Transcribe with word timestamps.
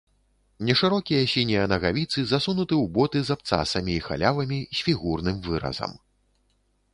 Нешырокія 0.67 1.25
сінія 1.33 1.65
нагавіцы 1.73 2.23
засунуты 2.31 2.73
ў 2.83 2.85
боты 2.95 3.19
з 3.27 3.37
абцасамі 3.37 3.93
і 3.97 4.01
халявамі 4.07 4.59
з 4.79 4.89
фігурным 4.89 5.37
выразам. 5.51 5.93